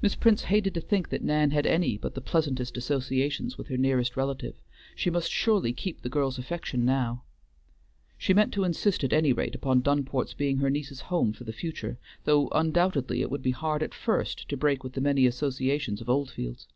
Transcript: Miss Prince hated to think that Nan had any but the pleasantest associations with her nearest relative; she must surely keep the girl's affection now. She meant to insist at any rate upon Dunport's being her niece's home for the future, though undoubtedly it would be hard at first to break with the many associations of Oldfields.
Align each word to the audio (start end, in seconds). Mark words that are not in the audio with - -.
Miss 0.00 0.14
Prince 0.14 0.44
hated 0.44 0.72
to 0.72 0.80
think 0.80 1.10
that 1.10 1.20
Nan 1.22 1.50
had 1.50 1.66
any 1.66 1.98
but 1.98 2.14
the 2.14 2.22
pleasantest 2.22 2.78
associations 2.78 3.58
with 3.58 3.66
her 3.68 3.76
nearest 3.76 4.16
relative; 4.16 4.54
she 4.96 5.10
must 5.10 5.30
surely 5.30 5.70
keep 5.74 6.00
the 6.00 6.08
girl's 6.08 6.38
affection 6.38 6.82
now. 6.86 7.24
She 8.16 8.32
meant 8.32 8.54
to 8.54 8.64
insist 8.64 9.04
at 9.04 9.12
any 9.12 9.34
rate 9.34 9.54
upon 9.54 9.82
Dunport's 9.82 10.32
being 10.32 10.56
her 10.60 10.70
niece's 10.70 11.00
home 11.12 11.34
for 11.34 11.44
the 11.44 11.52
future, 11.52 11.98
though 12.24 12.48
undoubtedly 12.52 13.20
it 13.20 13.30
would 13.30 13.42
be 13.42 13.50
hard 13.50 13.82
at 13.82 13.92
first 13.92 14.48
to 14.48 14.56
break 14.56 14.82
with 14.82 14.94
the 14.94 15.02
many 15.02 15.26
associations 15.26 16.00
of 16.00 16.08
Oldfields. 16.08 16.66